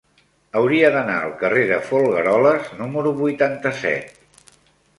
[0.61, 4.53] Hauria d'anar al carrer de Folgueroles número vuitanta-set.